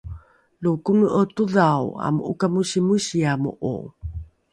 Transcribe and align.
lo 0.63 0.71
kone’o 0.85 1.21
todhao 1.35 1.87
amo’okamosimosiamo’o 2.07 3.75